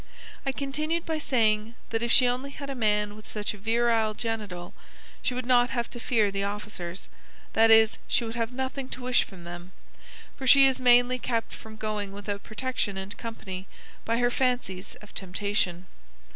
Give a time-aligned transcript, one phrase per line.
[0.47, 4.15] I continued by saying that if she only had a man with such a virile
[4.15, 4.73] genital
[5.21, 7.07] she would not have to fear the officers
[7.53, 9.73] that is, she would have nothing to wish from them,
[10.35, 13.67] for she is mainly kept from going without protection and company
[14.03, 15.85] by her fancies of temptation.